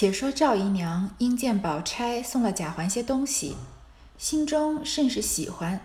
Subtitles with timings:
[0.00, 3.56] 且说赵姨娘因见宝钗送了贾环些东西，
[4.16, 5.80] 心中甚是喜欢，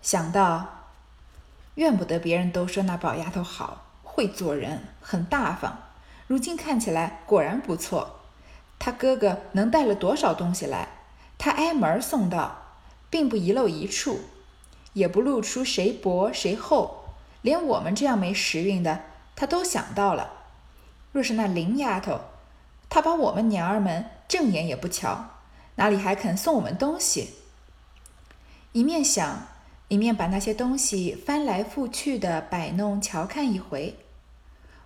[0.00, 0.86] 想到
[1.74, 5.76] 怨不得别人都说那宝丫头好，会做人，很大方。
[6.26, 8.20] 如今看起来果然不错。
[8.78, 10.88] 他哥哥能带了多少东西来？
[11.36, 12.56] 他挨门送到，
[13.10, 14.20] 并不遗漏一处，
[14.94, 17.04] 也不露出谁薄谁厚，
[17.42, 19.02] 连我们这样没时运的，
[19.36, 20.32] 他都想到了。
[21.12, 22.18] 若是那林丫头，
[22.88, 25.30] 他把我们娘儿们正眼也不瞧，
[25.76, 27.34] 哪里还肯送我们东西？
[28.72, 29.48] 一面想，
[29.88, 33.96] 一面把那些东西翻来覆去的摆弄瞧看一回。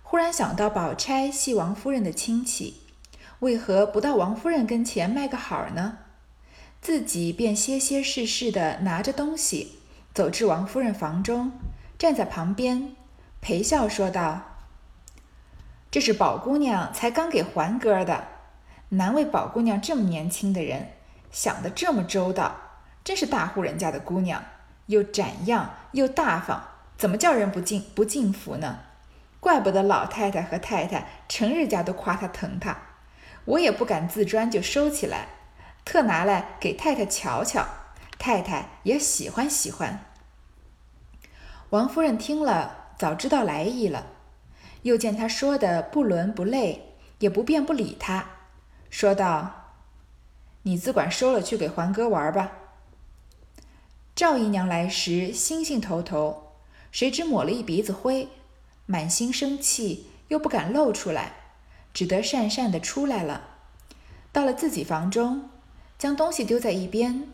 [0.01, 2.81] 忽然想到，宝钗系王夫人的亲戚，
[3.39, 5.97] 为何不到王夫人跟前卖个好呢？
[6.81, 9.79] 自己便歇歇事事的拿着东西，
[10.13, 11.51] 走至王夫人房中，
[11.97, 12.95] 站在旁边，
[13.41, 14.52] 陪笑说道。
[15.93, 18.23] 这是宝姑娘才刚给环哥的，
[18.89, 20.93] 难为宝姑娘这么年轻的人
[21.29, 22.55] 想得这么周到，
[23.03, 24.43] 真是大户人家的姑娘，
[24.87, 26.63] 又展样又大方，
[26.97, 28.79] 怎么叫人不敬不敬服呢？
[29.39, 32.75] 怪不得老太太和太太成日家都夸她疼她，
[33.45, 35.27] 我也不敢自专就收起来，
[35.85, 37.67] 特拿来给太太瞧瞧，
[38.17, 40.03] 太太也喜欢喜欢。
[41.69, 44.07] 王夫人听了，早知道来意了。
[44.83, 48.25] 又见他说的不伦不类，也不便不理他，
[48.89, 49.73] 说道
[50.63, 52.51] ：“你自管收了去给环哥玩吧。”
[54.15, 56.51] 赵姨娘来时兴兴头头，
[56.91, 58.27] 谁知抹了一鼻子灰，
[58.85, 61.33] 满心生气，又不敢露出来，
[61.93, 63.49] 只得讪讪的出来了。
[64.31, 65.49] 到了自己房中，
[65.97, 67.29] 将东西丢在一边，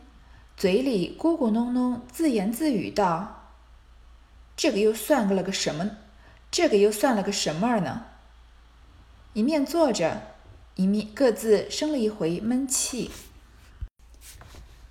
[0.55, 3.49] 嘴里咕咕哝哝自言自语道
[4.55, 5.89] ：“这个又算个了个什么？”
[6.51, 8.05] 这个又算了个什么儿呢？
[9.33, 10.21] 一面坐着，
[10.75, 13.11] 一面各自生了一回闷气。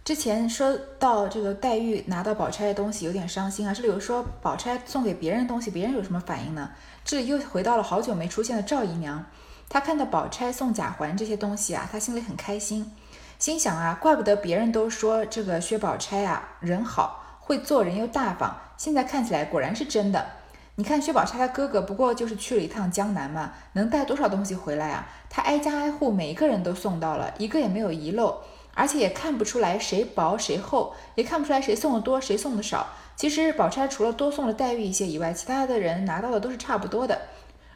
[0.05, 6.71] 之前说到这个黛玉拿到宝钗的东西有点伤心啊，这里又说宝钗送给别人的东西，别人有什么反应呢？
[7.05, 9.27] 这里又回到了好久没出现的赵姨娘，
[9.69, 12.91] 她看到宝钗送贾环这些东西啊，她心里很开心，
[13.39, 20.38] 心想啊，怪不得别人都说这个薛宝钗啊人好，会做人又大方，现在看起来果然是真的。
[20.79, 25.09] 你看薛宝钗她哥哥不过就是去了一趟江南嘛，能带多少东西回来啊？
[25.29, 28.43] 他挨家挨户每一个人都送到了，一个也没有遗漏，
[28.75, 32.87] 而且也看不出来谁薄谁厚，也看不出来谁送的多谁送的少。
[33.17, 37.23] 其实宝钗除了多送了黛玉一些以外，其他的人拿到的都是差不多的。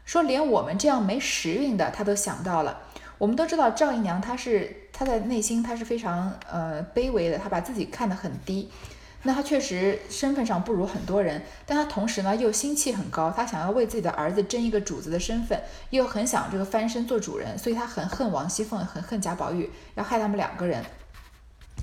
[0.05, 2.83] 说连我们这样没时运的，她都想到了。
[3.19, 8.71] 我们都知道赵姨娘她是她在内心她是非常呃卑微的，她把自己看得很低。
[9.25, 20.85] 那他确实身份上不如很多人，但他同时呢又心气很高，他想要为自己的儿子争一个主子的身份，又很想这个翻身做主人，所以他很恨王熙凤，很恨贾宝玉，要害他们两个人。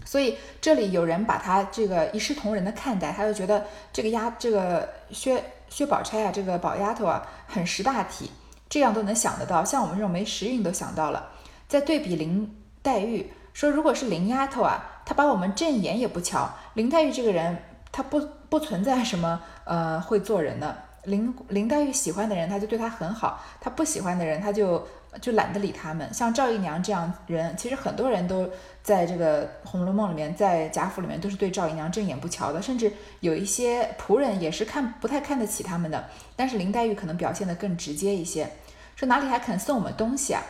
[0.06, 8.30] 所以这里有人把他这个一视同仁的看待，他就觉得这个丫这个薛薛宝钗啊，这个宝丫头啊很识大体，
[8.68, 11.32] 这样都能想得到，像我们这种没时运都想到了。
[11.70, 14.98] 再对比林黛玉，说如果是林丫头啊。
[15.10, 17.58] 他把我们正眼也不瞧，林黛玉这个人，
[17.92, 20.84] 他不不存在什么呃会做人的。
[21.06, 24.88] 林林黛玉喜欢的人，他就对她很好；他不喜欢的人，他就
[25.20, 26.14] 就懒得理他们。
[26.14, 28.48] 像赵姨娘这样人，其实很多人都
[28.84, 36.08] 在这个《红楼梦》里面，在贾府里面都是对赵姨娘正眼不瞧的，甚至有一些仆人也是看不太看得起他们的。
[36.36, 38.52] 但是林黛玉可能表现得更直接一些，
[38.96, 40.44] 说哪里还肯送我们东西啊？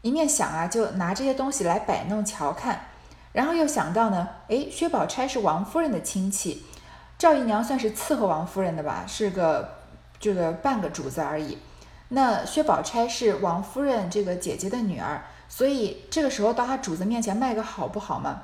[0.00, 2.86] 一面想啊，就拿这些东西来摆弄瞧看。
[3.32, 6.64] 然后又想到呢，哎，薛宝钗是王夫人的亲戚，
[7.18, 9.78] 赵姨娘算是伺候王夫人的吧，是个
[10.20, 11.58] 这个半个主子而已。
[12.08, 18.42] 那薛宝钗是王夫人这个姐姐的女儿，所以这个时候到她主子面前卖个好不好嘛？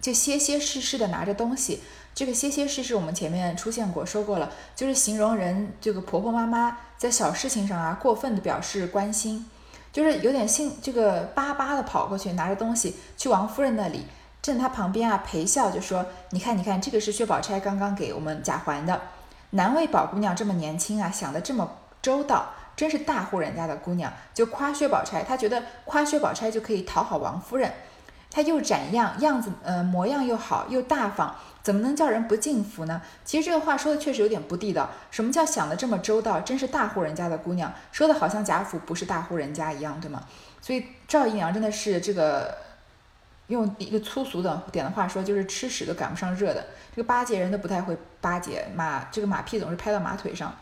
[0.00, 1.82] 就歇歇事事的拿着东西，
[2.14, 9.50] 这个歇歇事事我们前面出现过说过了，就是形容人这个婆婆妈妈在小事情上啊过分的表示关心。
[9.98, 14.06] 就是有点兴这个巴巴的跑过去，拿着东西去王夫人那里，
[14.40, 19.00] 站她旁边啊陪笑就说：“你看，你看，这个是薛宝钗刚刚给我们贾环的，
[19.50, 21.68] 难为宝姑娘这么年轻啊，想得这么
[22.00, 27.72] 周到，真是大户人家的姑娘。”就夸薛宝钗，她觉得夸薛宝钗就可以讨好王夫人，
[28.30, 31.34] 她又展样，样子呃模样又好，又大方。
[31.60, 33.02] 怎么能叫人不敬服呢？
[33.26, 34.88] 其实这个话说的确实有点不地道。
[35.10, 36.40] 什么叫想的这么周到？
[36.40, 40.22] 真是大户人家的姑娘，说的好像贾府不是大户人家一样，对吗？
[40.62, 42.56] 所以赵姨娘真的是这个，
[43.48, 46.64] 用一个粗俗的点的话说，就是吃屎都赶不上热的。
[46.96, 50.54] 这个巴结人都不太会巴结马，这个马屁总是拍到马腿上。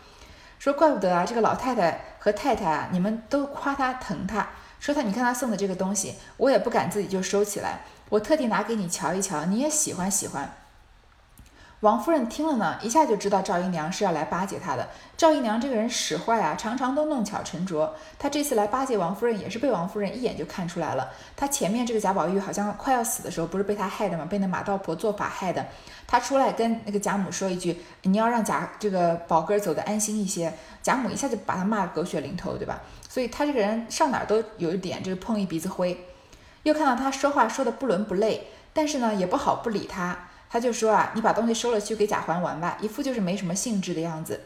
[0.58, 4.47] 说怪不得啊，这个老太太和太太啊，你们都夸她疼她，
[4.81, 10.50] 说她你看她送的这个东西，我也不敢自己就收起来，我特地拿给你瞧一瞧，你也喜欢喜欢。
[11.81, 14.88] 王夫人听了呢，一下就知道赵姨娘是要来巴结她的。
[15.14, 17.94] 赵姨娘这个人使坏啊，常常都弄巧成拙。
[18.19, 21.11] 她这次来巴结王夫人，也是被王夫人一眼就看出来了。
[21.37, 24.25] 她前面这个贾宝玉好像快要死的时候，不是被她害的吗？
[24.25, 25.67] 被那马道婆做法害的。
[26.06, 32.81] 她出来跟那个贾母说一句：“你要让贾这个宝哥走得安心一些。”贾母一下就把她骂得狗血淋头，对吧？
[33.06, 36.06] 所以她这个人上哪儿都有一点这个碰一鼻子灰。
[36.62, 40.25] 又看到她说话说的不伦不类，但是呢也不好不理她。
[40.49, 44.41] 他就说啊，你把东西收了去给贾环玩吧，一副就是没什么兴致的样子。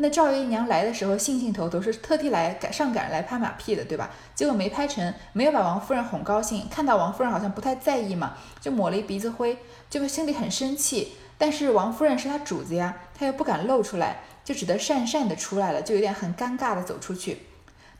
[0.00, 4.10] 那赵姨娘来的时候兴兴头头，是特地来赶上赶来拍马屁的，对吧？
[4.32, 6.68] 结果没拍成，没有把王夫人哄高兴。
[6.70, 9.58] 看到王夫人好像不太在意嘛，就抹了一鼻子灰，
[9.90, 11.14] 就心里很生气。
[11.36, 17.38] 但是王夫人是他主子呀，他又不敢露出来，就只得讪讪的出来了，就有点很尴尬的走出去。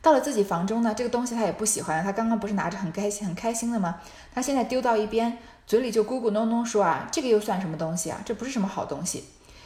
[0.01, 2.01] 到了自己房中呢，这个东西他也不喜欢。
[2.01, 3.99] 他刚刚不是拿着很开心很开心的吗？
[4.33, 5.37] 他现在丢到一边。
[5.69, 8.19] 嘴里就咕咕哝哝说啊，这个又算什么东西啊？
[8.25, 9.25] 这不是什么好东西。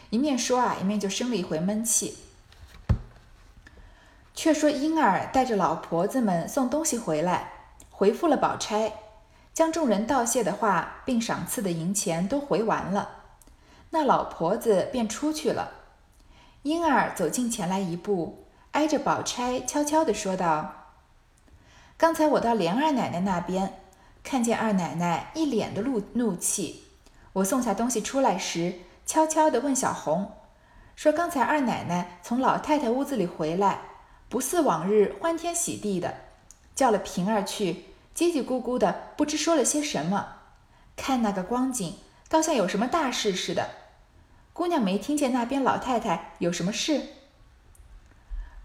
[0.09, 2.17] 一面说啊，一面就生了一回闷气。
[4.35, 7.53] 却说婴儿带着老婆子们送东西回来，
[7.89, 8.91] 回复了宝钗，
[9.53, 13.07] 将众人道谢的话并赏赐的银钱都回完了。
[13.91, 15.71] 那老婆子便出去了。
[16.63, 20.89] 婴儿走近前来一步，挨着宝钗悄悄地说道
[21.95, 23.79] ：“刚才我到莲二奶奶那边。”
[24.23, 26.85] 看见二奶奶一脸的怒怒气，
[27.33, 30.31] 我送下东西出来时，悄悄地问小红，
[30.95, 33.81] 说：“刚才二奶奶从老太太屋子里回来，
[34.29, 36.15] 不似往日欢天喜地的，
[36.73, 37.85] 叫了平儿去，
[38.15, 40.37] 叽叽咕咕的，不知说了些什么。
[40.95, 41.97] 看那个光景，
[42.29, 43.69] 倒像有什么大事似的。
[44.53, 47.01] 姑娘没听见那边老太太有什么事？”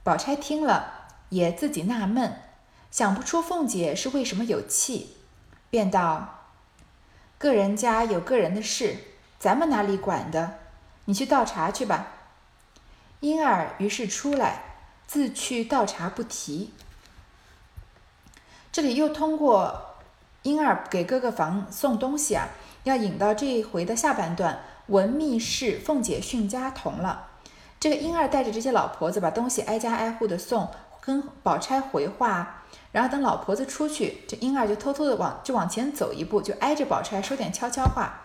[0.05, 2.40] 宝钗听了，也自己纳闷，
[2.90, 5.16] 想不出凤姐是为什么有气。
[5.70, 6.41] 便道
[7.38, 8.97] ：“个人家有个人的事，
[9.38, 10.59] 咱们哪里管的？
[11.05, 12.09] 你去倒茶去吧。”
[13.20, 14.62] 婴儿于是出来，
[15.06, 16.73] 自去倒茶不提。
[18.70, 19.97] 这里又通过
[20.43, 22.49] 婴儿给哥哥房送东西啊，
[22.85, 27.29] 要引到这一回的下半段，闻密室凤姐训家童了。
[27.81, 32.62] 这个婴儿带着这些老婆子把东西挨家挨户的送，跟宝钗回话。
[32.90, 38.22] 然后等老婆子出去，这婴儿就偷偷的往就往前走一步，就挨着宝钗说点悄悄话，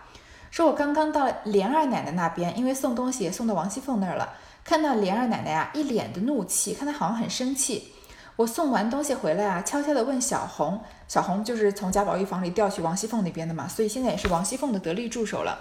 [0.50, 4.34] 说我刚刚到莲二奶奶那边，因为送东西送到王熙凤那儿了，
[4.64, 7.92] 看到莲二奶奶啊一脸的怒气，看她好像很生气。
[8.36, 15.58] 我送完东西回来啊，悄悄的问小红，小红就是从贾宝玉房里调去王熙凤那边的嘛，所以现在也是王熙凤的得力助手了。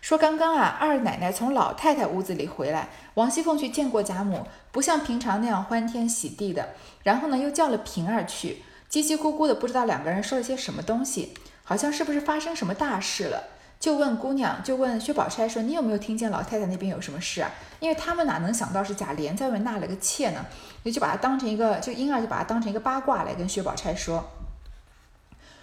[0.00, 6.70] 说刚刚啊，二奶奶从老太太屋子里回来，王熙凤去见过贾母，不像平常那样欢天喜地的。
[7.02, 13.44] 然后呢，又叫了平儿去，叽叽咕咕的，不知道两个人说了些什么东西，好像是不是发生什么大事了？
[13.78, 17.50] 就问姑娘，就问薛宝钗说：“你有没有听见老太太那边有什么事啊？”
[17.80, 20.44] 因为他们哪能想到是贾琏在外面纳了个妾呢？
[20.82, 24.22] 也就把它当成一个，就婴儿就把它当成一个八卦来跟薛宝钗说。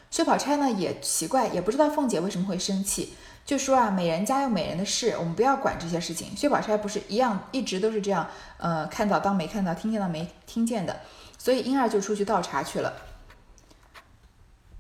[0.10, 3.14] 薛宝钗呢也奇怪，也不知道凤姐为什么会生气。
[3.46, 6.36] 就说啊，美人家有美人的事，我们不要管这些事情。
[6.36, 8.28] 薛宝钗不是一样，一直都是这样，
[8.58, 11.00] 呃，看到当没看到，听见当没听见的。
[11.38, 12.94] 所以婴儿就出去倒茶去了。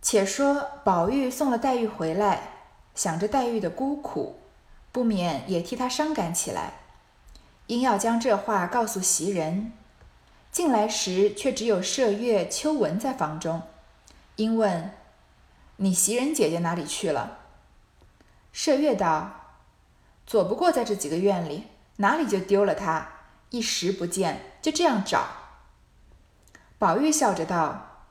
[0.02, 2.50] 且说宝玉送了黛玉回来，
[2.94, 4.40] 想着黛玉的孤苦，
[4.92, 6.74] 不免也替她伤感起来，
[7.68, 9.72] 因要将这话告诉袭人。
[10.52, 13.62] 进来时却只有麝月、秋纹在房中，
[14.36, 14.92] 因问
[15.78, 17.40] ：“你袭人姐姐哪里去了？”
[18.54, 19.58] 麝月道
[20.28, 21.66] ：“左不过在这几个院里，
[21.98, 23.10] 哪里就丢了她？
[23.50, 25.28] 一时不见，就这样找。”
[26.80, 28.04] 宝玉笑着道：“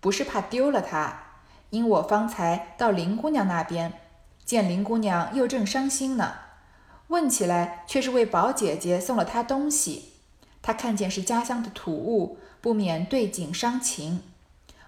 [0.00, 1.22] 不是怕丢了她，
[1.70, 3.92] 因我方才到林姑娘那边，
[4.44, 6.34] 见林姑娘又正伤心呢。
[7.08, 10.12] 问起来，却是为宝姐姐送了她东西。
[10.62, 14.22] 她看见是家乡的土物，不免对景伤情。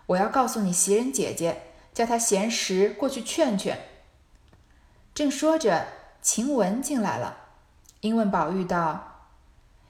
[0.06, 1.62] 我要告诉你袭人姐姐，
[1.92, 3.80] 叫他闲时过去劝劝。”
[5.14, 5.86] 正说着，
[6.20, 7.36] 晴雯进来了，
[8.00, 9.28] 因问宝玉道：“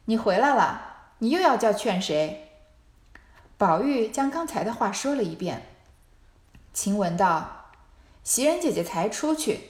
[0.07, 2.49] 你回来了，你又要叫劝谁？”
[3.57, 5.69] 宝玉将刚才的话说了一遍。
[6.73, 7.69] 晴雯道
[8.25, 9.61] ：“袭人姐姐才出去，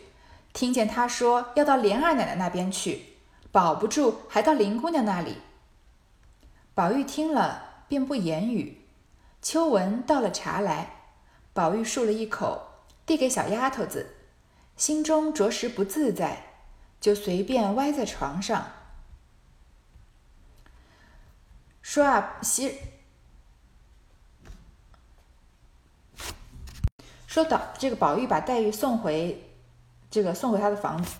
[0.55, 3.17] 听见她说要到莲二奶奶那边去，
[3.51, 5.39] 保不住还到林姑娘那里。”
[6.75, 8.81] 宝玉听了，便不言语。
[9.43, 11.02] 秋纹倒了茶来，
[11.53, 12.69] 宝玉漱了一口，
[13.05, 14.17] 递给小丫头子。
[14.77, 16.55] 心中着实不自在，
[17.01, 18.67] 就随便歪在床上。
[21.83, 22.79] 说啊，袭
[27.27, 29.51] 说到这个宝玉把黛玉送回
[30.11, 31.17] 这个送回他的房子。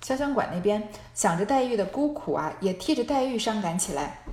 [0.00, 4.24] 潇湘馆那边想着黛玉的孤苦啊，也替着黛玉伤感起来。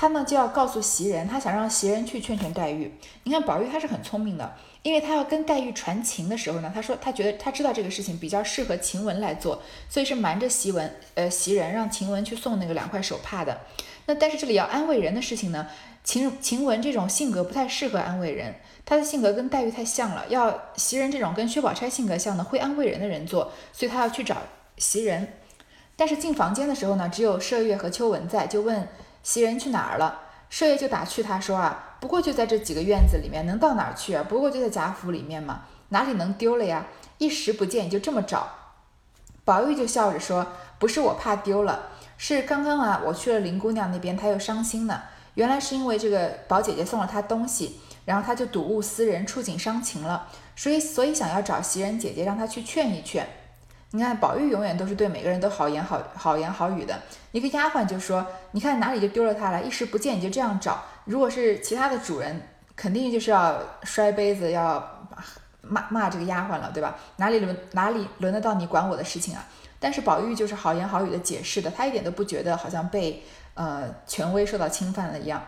[0.00, 2.94] 他呢就要告诉袭人，他想让袭人去劝劝黛玉。
[3.24, 13.62] 你看宝玉他是很聪明的，因为他要跟黛玉传情的时候呢，他说他觉得他知道这个事情比较适合晴雯来做，所以是瞒着袭文呃袭人让晴雯去送那个两块手帕的。
[14.06, 15.66] 那但是这里要安慰人的事情呢，
[16.04, 24.36] 晴晴雯这种性格不太适合安慰人，她的性格跟黛玉太像了，要袭人这种跟薛宝钗性格像的会安慰人的人做，所以他要去找。
[24.76, 25.32] 袭人，
[25.96, 28.86] 但是进房间的时候呢，只有麝月和秋纹在，就问
[29.28, 30.20] 袭人去哪儿了。
[30.50, 34.24] 麝月就打趣他说啊，不过就在这几个院子里面，能到哪儿去啊？
[34.26, 36.86] 不过就在贾府里面嘛，哪里能丢了呀？
[37.18, 38.48] 一时不见，就这么找。
[39.44, 40.46] 宝玉就笑着说，
[40.78, 45.02] 不是我怕丢了，是刚刚啊，我去了林姑娘那边，她又伤心呢。
[45.34, 53.28] 原来是因为这个宝姐姐送了她东西，然后她就睹物思人，触景伤情了，所以所以想要找袭人姐姐，让她去劝一劝。
[53.90, 56.94] 你看，宝玉永远都是对每个人都好言好好言好语的。
[57.32, 60.82] 一个丫鬟就说：“你看哪里就丢了它了，一时不见，你就这样找。
[61.06, 62.38] 如果是其他的主人，
[62.76, 65.06] 肯定就是要摔杯子，要
[65.62, 66.98] 骂骂这个丫鬟了，对吧？
[67.16, 69.42] 哪里轮哪里轮得到你管我的事情啊？
[69.80, 75.42] 但是宝玉就是好言好语的解释的，他一点都不觉得好像被呃权威受到侵犯了一样。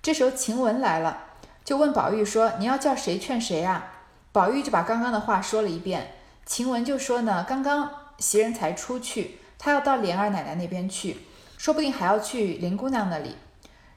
[0.00, 1.18] 这时候晴雯来了，
[1.64, 3.92] 就问宝玉说：‘你要叫谁劝谁啊？’
[4.30, 6.12] 宝玉就把刚刚的话说了一遍。
[6.46, 11.18] 晴雯就说呢，刚刚袭人才出去，她要到莲儿奶奶那边去，
[11.58, 13.34] 说不定还要去林姑娘那里。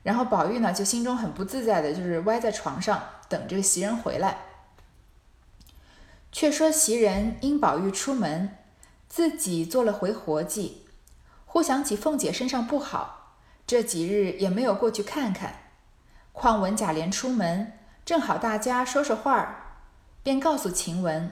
[0.02, 4.40] 然后宝玉呢，就心中很不自在的，就是歪在床上等这个袭人回来。
[6.32, 8.58] 却说袭人因宝玉出门，
[9.08, 10.86] 自己做了回活计，
[11.46, 13.36] 忽想起凤姐身上不好，
[13.68, 15.56] 这几日也没有过去看看。
[16.32, 17.74] 况闻贾琏出门，
[18.06, 19.56] 正好大家说说话儿，
[20.24, 21.32] 便告诉晴雯。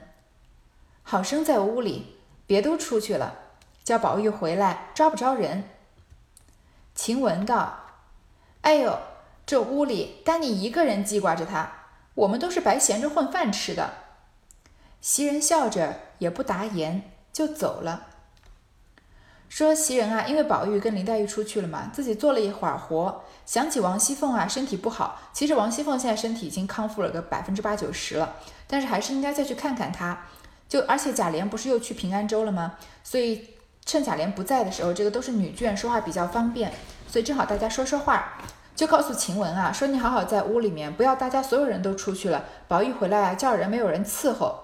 [1.09, 3.35] 好生在屋里，别都出去了，
[3.81, 5.63] 叫宝玉回来招不招人？
[6.93, 7.79] 晴雯道
[8.59, 8.99] ：“哎呦，
[9.45, 11.71] 这屋里单你一个人记挂着他，
[12.13, 13.93] 我们都是白闲着混饭吃的。”
[14.99, 18.07] 袭人笑着也不答言，就走了。
[19.47, 25.21] 说袭人啊，因为宝玉跟林黛玉出去了嘛，自己做了一会儿活，想起王熙凤啊身体不好。
[25.31, 28.35] 其实王熙凤现在身体已经康复了个百分之八九十了，
[28.67, 30.25] 但是还是应该再去看看她。
[30.67, 32.75] 就而且贾琏不是又去平安州了吗？
[33.03, 33.49] 所以
[33.85, 36.71] 趁贾琏不在的时候，这个都是女眷，说话比较方便，
[37.07, 38.37] 所以正好大家说说话，
[38.75, 44.59] 就告诉晴雯啊，说你好好在屋里面，不要大家所有人都出去了，宝玉回来啊叫人没有人伺候。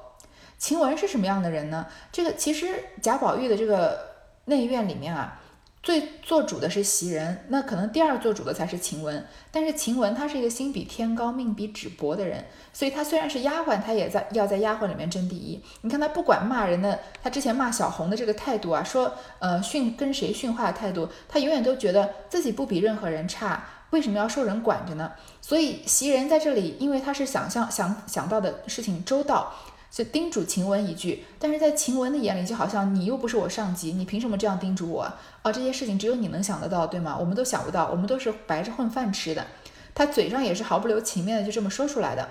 [0.58, 1.88] 晴雯是什么样的人呢？
[2.12, 4.00] 这个其实贾宝玉的这个
[4.46, 5.40] 内院里面啊。
[5.84, 9.22] 最做主的是袭人，那可能第二做主的才是晴雯。
[9.52, 15.62] 但是晴雯她是一个心比天高、命比纸薄的人，所以她虽然是丫鬟，她也在要在丫鬟里面争第一。
[15.82, 25.12] 你看她不管骂人的，她之前骂小红的这个态度啊，说呃训跟谁训话的态度，她永远都觉得自己不比任何人差，为什么要受人管着呢？
[25.42, 29.54] 所以袭人在这里，因为她是想象想想到的事情周到。
[29.94, 35.04] 就叮嘱晴雯一句，但是在晴雯的眼里，就好像你又不是我上级，你凭什么这样叮嘱我？
[35.44, 37.16] 啊，这些事情只有你能想得到，对吗？
[37.16, 39.46] 我们都想不到，我们都是白着混饭吃的。
[39.94, 42.28] 他嘴上也是毫不留情面的就这么说出来的。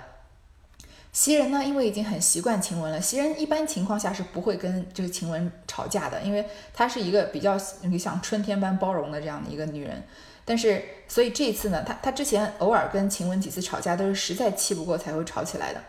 [1.13, 10.03] 袭人呢，因为已经很习惯晴雯了，袭人一般情况下是不会跟这个晴雯吵架的，因为她是一个比较像春天般包容的这样的一个女人。
[10.43, 15.81] 但是，所以这一次呢，她她之前偶尔跟晴雯几次吵架，都是实在气不过才会吵起来的。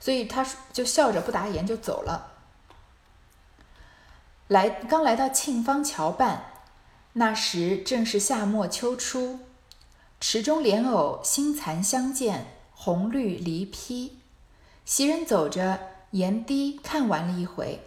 [0.00, 2.32] 所以他就笑着不答言就走了。
[4.46, 6.44] 来刚来到沁芳桥畔，
[7.12, 9.40] 那时正是夏末秋初，
[10.20, 14.20] 池中莲藕新残相间，红绿离披。
[14.84, 15.80] 袭人走着
[16.12, 17.82] 沿堤看完了一回，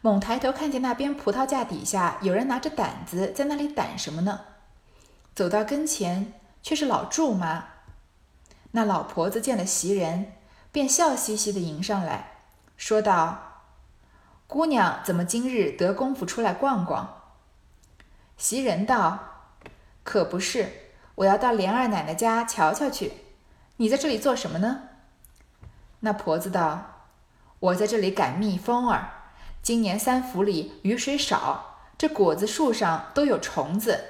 [0.00, 4.42] 猛抬头看见那边葡萄架底下有人拿着掸子在那里掸什么呢？
[5.34, 7.64] 走到跟前，却是老祝妈。
[8.70, 10.34] 那老婆子见了袭人。
[10.72, 12.38] 便笑嘻嘻地迎上来，
[12.76, 13.64] 说道
[14.46, 17.22] ：“姑娘怎么今日得功夫出来逛逛？”
[18.38, 19.18] 袭人道
[20.04, 23.12] ：“可不是，我要到莲二奶奶家瞧瞧去。
[23.78, 24.82] 你在这里做什么呢？”
[26.00, 27.02] 那婆子道
[27.58, 29.10] ：“我在这里赶蜜蜂儿。
[29.62, 34.04] 今年三府里雨水少，这果子树上都有虫子，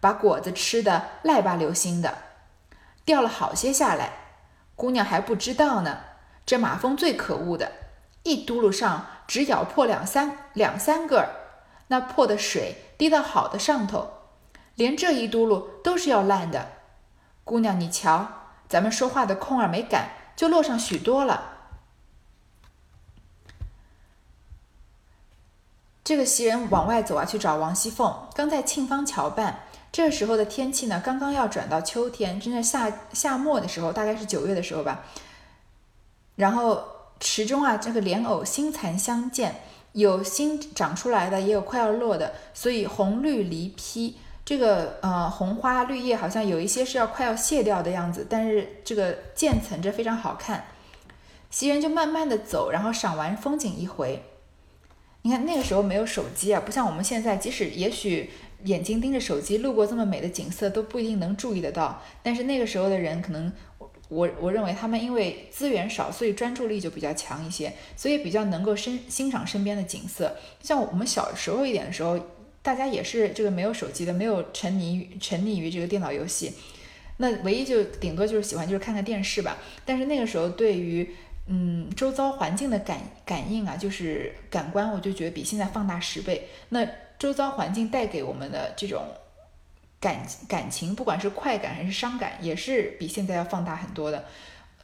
[0.00, 2.16] 把果子吃的赖巴流心的，
[3.04, 4.12] 掉了好些下来。”
[4.78, 5.98] 姑娘还不知道呢，
[6.46, 7.72] 这马蜂最可恶的，
[8.22, 11.28] 一嘟噜上只咬破两三两三个儿，
[11.88, 14.08] 那破的水滴到好的上头，
[14.76, 16.68] 连这一嘟噜都是要烂的。
[17.42, 18.28] 姑娘，你瞧，
[18.68, 21.54] 咱们说话的空儿没赶，就落上许多了。
[26.04, 29.64] 这个袭人往外走啊，去找王熙凤，刚在沁芳桥办。
[29.90, 35.04] 这时候的天气呢，刚刚要转到秋天，正在夏夏末的时候，大概是九月的时候吧。
[36.36, 36.84] 然后
[37.18, 44.16] 池中啊，这个莲藕新残相间，有新长出来的，也有快要落的，所以红绿离披。
[44.44, 50.66] 这个呃红花绿叶好像有一些是要快要谢掉的样子，但是这个渐层着非常好看。
[51.50, 54.22] 袭人就慢慢的走，然后赏完风景一回。
[55.22, 58.30] 你看那个时候没有手机啊，不像我们现在，即使也许。
[58.64, 62.02] 眼睛盯着手机，路过这么美的景色都不一定能注意得到。
[62.22, 63.52] 但是那个时候的人，可能
[64.08, 70.36] 我我认为他们因为资源少，所以专注力就比较强一些，所以比较能够欣欣赏身边的景色。
[70.62, 72.18] 像我们小时候一点的时候，
[72.62, 76.52] 大家也是这个没有手机的，没有沉溺于沉溺于这个电脑游戏，
[77.18, 79.58] 那唯一就顶多就是喜欢就是看看电视吧。
[79.84, 81.08] 但是那个时候对于
[81.46, 86.48] 嗯周遭环境的感感应啊，就是感官，我就觉得比现在放大十倍。
[86.70, 86.86] 那
[87.18, 89.02] 周遭环境带给我们的这种
[89.98, 94.24] 感感情，不管是快感还是伤感，也是比现在要放大很多的。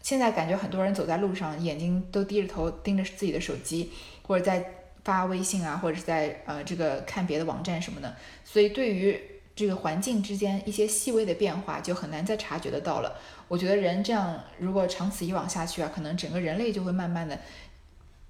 [0.03, 4.65] 现在感觉很多人走在路上，眼睛都低着头盯着自己的手机，或者在
[5.05, 8.15] 发微信啊，或者是在呃这个看别的网站什么的。
[8.45, 9.19] 所以对于
[9.57, 13.17] 这个环境之间一些细微的变化，就很难再察觉得到了。
[13.47, 17.39] 我觉得人这样如果长此以往下去啊，可能整个人类就会慢慢的。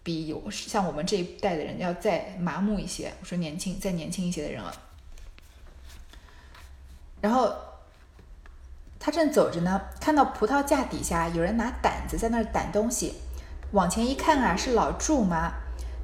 [0.04, 4.72] 比有像我们这一代的人要再麻木一些，我说年轻再年轻一些的人了。
[7.20, 7.52] 然后
[9.00, 13.14] 他正走着呢，看到葡萄架底下有人拿掸子在那儿掸东西，
[13.72, 15.54] 往前一看啊，是老祝妈。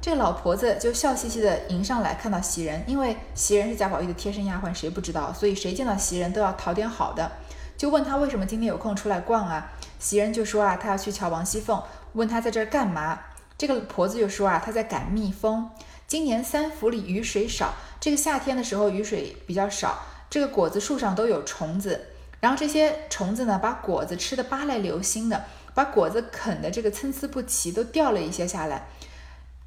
[0.01, 5.31] 这个老婆子就笑嘻嘻的迎上来，看到袭人，因为袭人是贾宝玉的贴身丫鬟，谁不知道？
[5.31, 7.31] 所以谁见到袭人都要讨点好的，
[7.77, 9.71] 就问他为什么今天有空出来逛啊？
[9.99, 11.79] 袭人就说啊，他要去瞧王熙凤，
[12.13, 13.19] 问他在这儿干嘛？
[13.61, 15.69] 这个婆子就说啊，她在赶蜜蜂。
[16.07, 19.99] 今年三伏里雨水少，这个夏天的时候雨水比较少，
[20.31, 22.07] 这个果子树上都有虫子，
[22.39, 25.45] 然后这些虫子呢，把果子吃的扒来流心的，
[25.75, 28.87] 把果子啃的这个参差不齐，都掉了一些下来。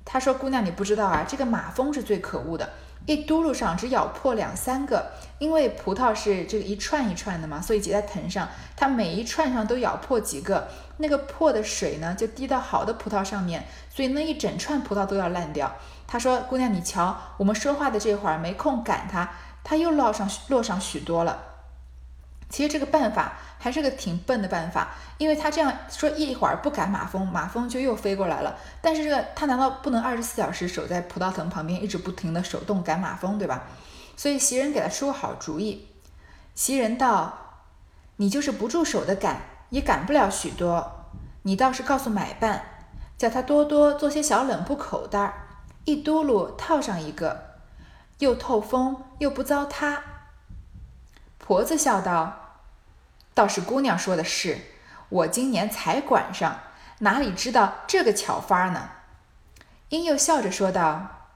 [0.04, 2.70] 他说：“姑娘，你不知道啊，这个马蜂是最可恶的。”
[3.06, 15.70] 一嘟噜上只咬破两三个，因为葡萄是这个一串一串的嘛，所以结在藤上，它每一串上都咬破几个，那个破的水呢就滴到好的葡萄上面，所以那一整串葡萄都要烂掉。
[16.06, 19.30] 他说：“姑娘，你瞧，我们说话的这会儿没空赶它，
[19.62, 21.42] 它又落上落上许多了。”
[22.54, 28.56] 其实这个办法还是个挺笨的办法，因为他这样说一会儿不赶马蜂，马蜂就又飞过来了。
[28.80, 33.64] 但是这个他难道不能二十四小时守在葡萄藤旁边，一直不停的手动赶马蜂，对吧？
[34.16, 35.88] 所以袭人给他出个好主意。
[36.54, 37.36] 袭人道
[38.18, 39.40] ：“你就是不住手的赶，
[39.70, 41.10] 也赶不了许多。
[41.42, 42.62] 你倒是告诉买办，
[43.18, 45.34] 叫他多多做些小冷布口袋，
[45.86, 47.56] 一嘟噜套上一个，
[48.20, 49.98] 又透风又不糟蹋。”
[51.44, 52.42] 婆子笑道。
[53.34, 54.58] 倒是姑娘说的是，
[55.08, 56.60] 我今年才管上，
[57.00, 58.90] 哪里知道这个巧法呢？
[59.88, 61.28] 英又笑着说道：“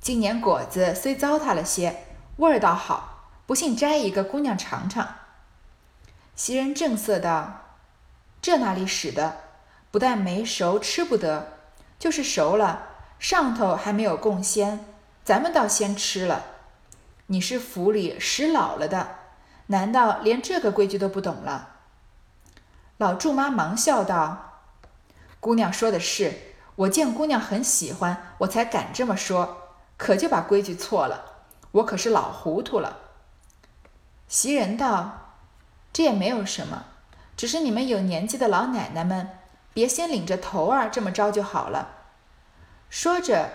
[0.00, 2.04] 今年果子虽糟蹋了些，
[2.36, 5.16] 味儿倒好，不信摘一个，姑娘尝尝。”
[6.36, 7.62] 袭人正色道
[8.40, 9.38] ：“这哪里使得？
[9.90, 11.46] 不但没熟，吃不得；
[11.98, 12.86] 就是熟了，
[13.18, 14.84] 上头还没有贡鲜，
[15.24, 16.44] 咱们倒先吃了。
[17.26, 19.16] 你是府里使老了的。”
[19.70, 21.76] 难道连这个规矩都不懂了？
[22.98, 24.64] 老祝妈忙笑道
[25.38, 26.34] ：“姑娘说的是，
[26.74, 31.24] 我见姑娘很喜欢，我才敢这么说，可就把规矩错了。
[31.70, 32.98] 我可是老糊涂了。”
[34.26, 35.36] 袭人道
[35.92, 36.86] ：“这也没有什么，
[37.36, 39.38] 只是你们有年纪的老奶奶们，
[39.72, 41.90] 别先领着头儿这么着就好了。”
[42.90, 43.50] 说着，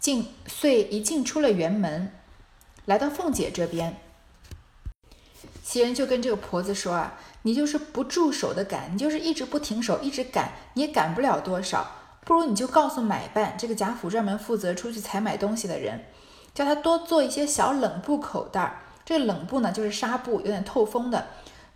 [0.00, 2.10] 进遂一进出了园门，
[2.86, 4.00] 来到凤姐这边。
[5.68, 11.86] 袭人就跟这个婆子说啊，你就是不住手的赶，你就是一直不停手，一直赶，你也赶不了多少。
[12.24, 16.06] 不如你就告诉买办，这个贾府专门负责出去采买东西的人，
[16.54, 18.80] 叫他多做一些小冷布口袋。
[19.04, 21.26] 这冷布呢，就是纱布，有点透风的。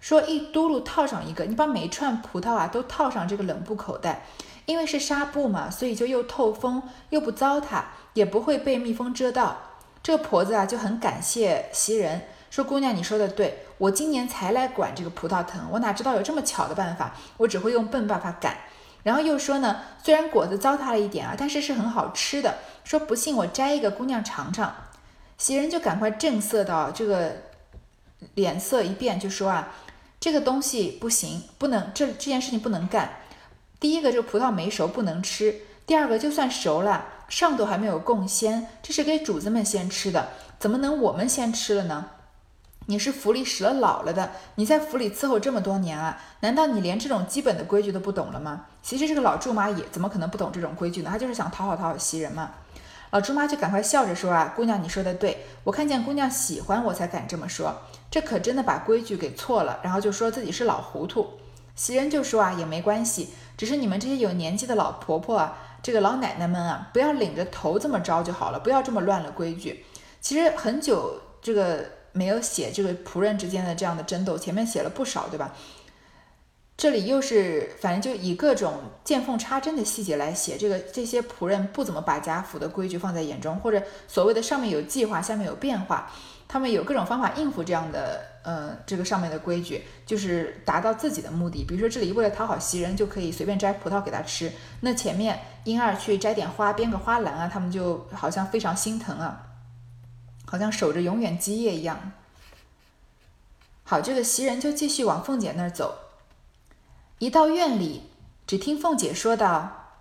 [0.00, 4.24] 说一嘟噜套上一个，你把每一串葡萄啊都套上这个冷布口袋，
[4.64, 7.82] 因为是纱布嘛，所以就又透风又不糟蹋，
[8.14, 9.58] 也不会被蜜蜂蛰到。
[10.02, 12.22] 这个婆子啊就很感谢袭人。
[12.52, 18.58] 说姑娘，你说的对，我今年才来管这个葡萄藤，我哪知道有这么巧的办法，我只会用笨办法赶。
[19.02, 22.58] 然后又说呢，虽然果子糟蹋了一点啊，但是是很好吃的。
[22.84, 24.70] 说不信我摘一个，姑娘尝尝。
[25.38, 27.36] 袭人就赶快正色道：“这个
[28.34, 29.72] 脸色一变，就说啊，
[30.20, 33.14] 这个东西不行，不能这这件事情不能干。
[33.80, 35.50] 第一个，这个葡萄没熟，不能吃；
[35.86, 42.10] 第二个，就算熟了，上头还没有供鲜，这是给主子们先吃的，怎么能我们先吃了呢？
[42.92, 48.66] 你是府里使了老了的，你在府里伺候这么多年啊，难道你连这种基本的规矩都不懂了吗？
[48.82, 51.08] 其实这个老祝妈也怎么可能不懂这种规矩呢？
[51.10, 52.50] 她就是想讨好讨好袭人嘛。
[53.08, 57.74] 老朱妈就赶快笑着说：“啊，姑娘，你说的对，我看见姑娘喜欢我才敢这么说，
[58.10, 61.30] 这可真的把规矩给错了。”然后就说自己是老糊涂。
[61.74, 69.86] 袭人就说：“啊，也没关系，只是你们这些有年纪的老婆婆啊，这个老奶奶们啊，不要领着头这么着就好了，不要这么乱了规矩。
[70.20, 75.54] 其实很久这个没有写这个仆人之间的这样的争斗，前面写了不少，对吧？”
[76.74, 86.10] 这里又是反正就以各种见缝插针的细节来写这个这些仆人不怎么把贾府的规矩放在眼中，或者所谓的上面有计划，下面有变化，
[86.48, 91.62] 他们有各种方法应付这样的呃这个上面的规矩，就是达到自己的目的。
[91.62, 94.50] 比如说这里为了讨好袭人，就可以随便摘葡萄给他吃。
[94.80, 99.51] 那前面婴儿去摘点花，编个花篮啊，他们就好像非常心疼啊，
[100.52, 102.12] 好像守着永远基业一样。
[103.84, 105.94] 好，这个袭人就继续往凤姐那儿走。
[107.20, 108.10] 一到院里，
[108.46, 109.94] 只听凤姐说道：“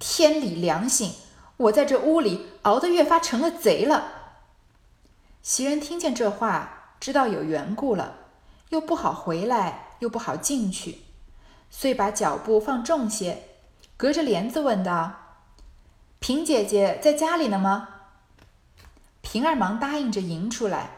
[0.00, 1.14] 天理良心，
[1.58, 4.32] 我在这屋里熬得越发成了贼了。”
[5.42, 8.16] 袭人听见这话，知道有缘故了，
[8.70, 11.02] 又不好回来，又不好进去，
[11.70, 13.44] 遂把脚步放重些，
[13.96, 15.12] 隔着帘子问道
[16.18, 17.90] ：“平姐姐在家里呢吗？”
[19.32, 20.90] 平儿忙答应着迎出来，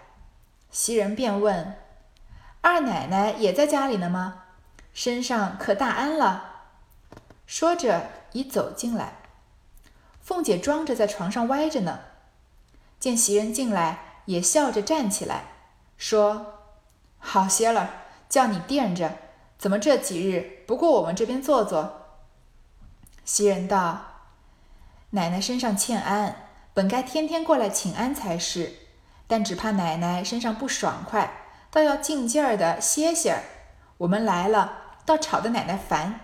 [0.68, 1.76] 袭人便问
[2.62, 4.42] ：“二奶奶也在家里呢吗？”
[4.92, 6.62] 身上可大安了，
[7.46, 9.18] 说着已走进来。
[10.20, 12.00] 凤姐装着在床上歪着呢，
[12.98, 15.44] 见袭人进来，也笑着站起来，
[15.96, 16.54] 说
[17.20, 17.88] ：“好些了，
[18.28, 19.16] 叫你垫着，
[19.58, 22.18] 怎么这几日不过我们这边坐坐？”
[23.24, 24.06] 袭人道
[25.10, 26.43] ：“奶奶身上欠安，
[26.74, 28.74] 本该天天过来请安才是，
[29.26, 33.42] 但只怕奶奶身上不爽快，倒要静静儿的歇歇儿。
[33.96, 36.20] 我们来了。”倒吵得奶奶烦。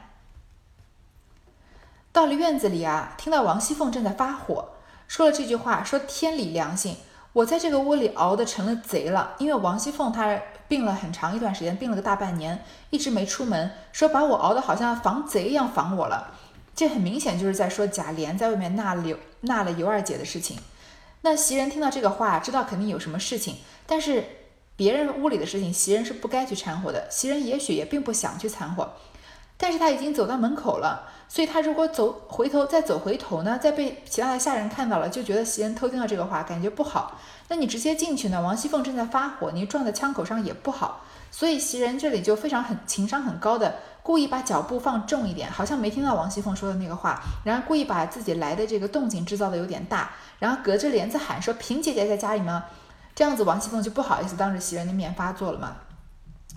[2.13, 4.71] 到了院子里啊，听到王熙凤正在发火，
[5.07, 6.97] 说了这句话，说天理良心，
[7.35, 9.35] 我在这个窝里熬得成了贼了。
[9.37, 16.33] 因为王熙凤她病了很长一段时间，病了个大半年，一直没出门，说把我熬得好像防贼一样防我了。
[16.81, 19.05] 这很明显就是在说贾琏在外面纳了
[19.43, 20.57] 纳了尤二姐的事情。
[21.21, 24.25] 那袭人听到这个话，知道肯定有什么事情，但是。
[24.77, 27.07] 别人屋里的事情，袭人是不该去掺和的。
[27.11, 28.95] 袭人也许也并不想去掺和，
[29.59, 37.21] 但是他已经走到门口了，所以他如果走回头再走回头呢，再被其他的下人看到了，就觉得袭人偷听了这个话，感觉不好。
[37.49, 38.41] 那你直接进去呢？
[38.41, 41.05] 王熙凤正在发火，你撞在枪口上也不好。
[41.31, 52.65] 所以袭人这里就非常很情商很高的，故意把脚步放重一点，好像没听到王熙凤说的那个话，然后故意把自己来的这个动静制造的有点大，然后隔着帘子喊说：“平姐姐在家里吗？”
[53.15, 55.77] 这样子，王熙凤就不好意思当着袭人的面发作了嘛。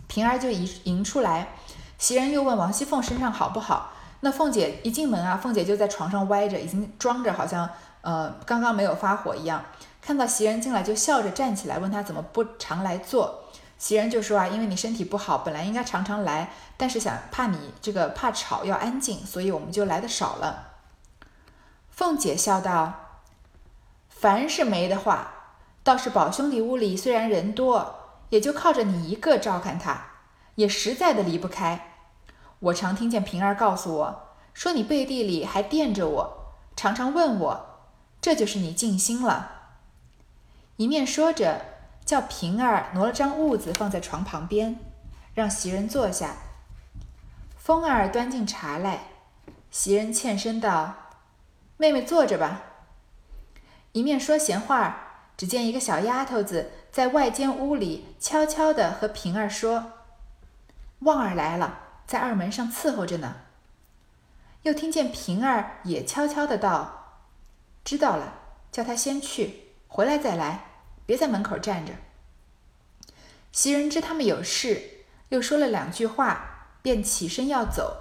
[0.07, 1.49] 平儿就迎迎出来，
[1.97, 3.91] 袭人又问王熙凤身上好不好。
[4.21, 7.69] 那凤姐一进门啊，凤姐就在床上歪着，已经装着好像
[8.01, 9.61] 呃刚刚没有发火一样。
[10.01, 13.42] 看到袭人进来，就笑着站起来，问她怎么不常来坐。
[13.83, 20.75] 袭人就说啊，因为你身体不好，本来应该常常来，但是想怕你这个怕吵要安静，所以我们就来的少了。
[21.91, 22.93] 凤姐笑道
[24.07, 25.31] ：“凡是没的话。”
[25.83, 30.11] 倒是宝兄弟屋里虽然人多，也就靠着你一个照看他，
[30.55, 31.97] 也实在的离不开。
[32.59, 37.65] 我常听见平儿告诉我，说你背地里还惦着我，常常问我，
[38.21, 39.51] 这就是你尽心了。
[40.77, 41.72] 一面说着，
[42.05, 44.79] 叫平儿挪了张褥子放在床旁边，
[45.33, 46.35] 让袭人坐下。
[47.57, 49.07] 风儿端进茶来，
[49.71, 50.95] 袭人欠身道
[51.77, 52.61] ：“妹妹坐着吧。”
[53.93, 54.99] 一面说闲话。
[55.35, 59.93] 只见一个小丫头子在外间屋里悄悄地和平儿说
[61.01, 63.37] ：“旺儿来了，在二门上伺候着呢。”
[64.61, 67.15] 又听见平儿也悄悄地道
[67.83, 68.35] ：“知道了，
[68.71, 70.65] 叫他先去，回来再来，
[71.05, 71.93] 别在门口站着。”
[73.51, 77.97] 袭人知他们有事，又说了两句话，便起身要走。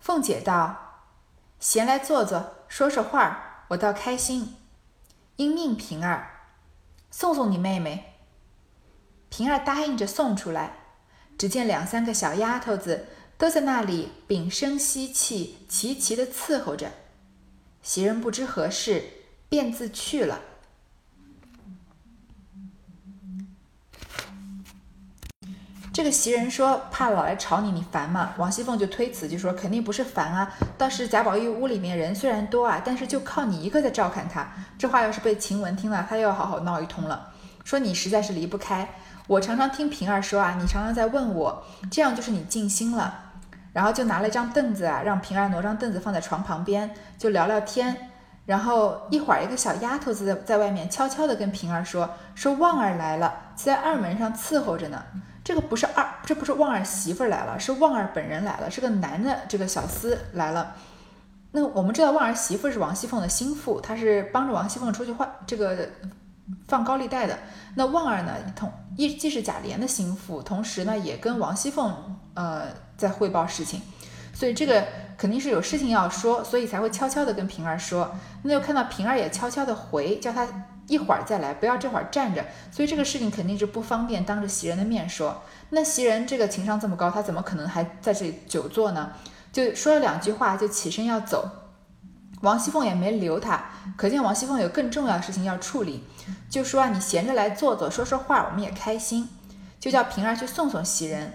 [0.00, 1.04] 凤姐道
[1.60, 4.56] ：“闲来坐坐，说说话，我倒开心。”
[5.36, 6.30] 应命平儿
[7.10, 8.14] 送送你妹妹。
[9.28, 10.76] 平儿答应着送出来，
[11.38, 13.06] 只见两三个小丫头子
[13.38, 16.92] 都在那里屏声息气，齐齐的伺候着。
[17.82, 19.04] 袭人不知何事，
[19.48, 20.40] 便自去了。
[25.92, 28.32] 这个袭人说怕老来吵你，你烦吗？
[28.38, 34.48] 王熙凤就推辞，就说肯定不是烦啊，倒是贾宝玉屋里面人虽然多啊，但是就靠你一个在照看他。
[34.78, 37.28] 这话要是被晴雯听了，她又要好好闹一通了，
[37.62, 38.88] 说你实在是离不开。
[39.26, 43.14] 我常常听平儿说啊，你常常在问我，这样就是你尽心了。
[43.74, 48.08] 然后就拿了一张凳子啊，让平儿挪张凳子放在床旁边，就聊聊天。
[48.46, 55.02] 然后一会儿，一个小丫头子在在外面悄悄地跟平儿说：“说旺儿来了，在二门上伺候着呢。
[55.44, 60.76] 这个不是二，这不是旺儿媳妇来了，是旺儿本人来了，是个男的，这个小厮来了。
[61.50, 65.88] 那我们知道旺儿媳妇是王熙凤的心腹，她是帮着王熙凤出去换这个
[66.68, 67.38] 放高利贷的。
[67.74, 73.82] 那旺儿呢，同一既是贾琏的心腹，同时呢也跟王熙凤呃在汇报事情。”
[74.32, 74.84] 所以这个
[75.16, 78.14] 肯定是有事情要说，所以才会悄悄地跟平儿说。
[78.42, 80.46] 那就看到平儿也悄悄地回，叫他
[80.88, 82.44] 一会儿再来，不要这会儿站着。
[82.70, 85.42] 所以这个事情肯定是不方便当着袭人的面说。
[85.70, 89.12] 那袭人这个情商这么高，他怎么可能还在这里久坐呢？
[89.52, 91.48] 就说了两句话就起身要走。
[92.40, 93.64] 王熙凤也没留他，
[93.96, 96.02] 可见王熙凤有更重要的事情要处理，
[96.50, 99.28] 就说啊，你闲着来坐坐，说说话，我们也开心。
[99.78, 101.34] 就叫平儿去送送袭人。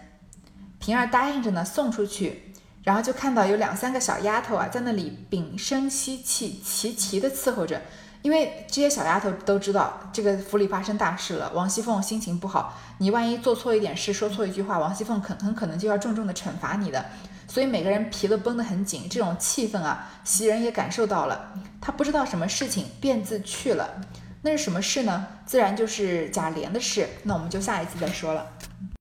[0.80, 2.47] 平儿答应着呢，送出去。
[2.88, 7.82] 然后就看到有两三个小丫头啊，在那里屏声息气，齐齐的伺候着。
[8.22, 17.04] 因为这些小丫头都知道这个府里发生大事了，王熙凤心情不好，你万一做错一点事，说错一句话，王熙凤很很可能就要重重的惩罚你的。
[17.46, 21.54] 所以每个人皮都绷得很紧，这种气氛啊，袭人也感受到了。
[21.82, 24.00] 她不知道什么事情，便自去了。
[24.44, 25.28] 那是什么事呢？
[25.46, 27.06] 自然就是贾琏的事。
[27.24, 28.48] 那我们就下一次再说了。